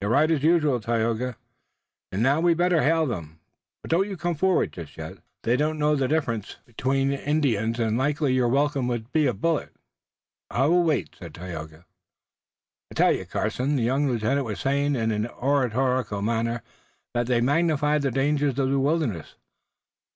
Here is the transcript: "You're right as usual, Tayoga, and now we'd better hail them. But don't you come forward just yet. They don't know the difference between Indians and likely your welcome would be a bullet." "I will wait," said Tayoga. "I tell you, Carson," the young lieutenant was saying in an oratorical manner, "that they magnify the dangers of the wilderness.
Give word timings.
"You're 0.00 0.10
right 0.10 0.28
as 0.32 0.42
usual, 0.42 0.80
Tayoga, 0.80 1.36
and 2.10 2.24
now 2.24 2.40
we'd 2.40 2.56
better 2.56 2.82
hail 2.82 3.06
them. 3.06 3.38
But 3.82 3.92
don't 3.92 4.08
you 4.08 4.16
come 4.16 4.34
forward 4.34 4.72
just 4.72 4.96
yet. 4.96 5.18
They 5.44 5.56
don't 5.56 5.78
know 5.78 5.94
the 5.94 6.08
difference 6.08 6.56
between 6.66 7.12
Indians 7.12 7.78
and 7.78 7.96
likely 7.96 8.34
your 8.34 8.48
welcome 8.48 8.88
would 8.88 9.12
be 9.12 9.28
a 9.28 9.32
bullet." 9.32 9.72
"I 10.50 10.66
will 10.66 10.82
wait," 10.82 11.14
said 11.16 11.34
Tayoga. 11.36 11.86
"I 12.90 12.94
tell 12.96 13.12
you, 13.14 13.24
Carson," 13.24 13.76
the 13.76 13.84
young 13.84 14.08
lieutenant 14.08 14.44
was 14.44 14.58
saying 14.58 14.96
in 14.96 15.12
an 15.12 15.28
oratorical 15.28 16.20
manner, 16.20 16.64
"that 17.14 17.28
they 17.28 17.40
magnify 17.40 17.98
the 17.98 18.10
dangers 18.10 18.58
of 18.58 18.70
the 18.70 18.80
wilderness. 18.80 19.36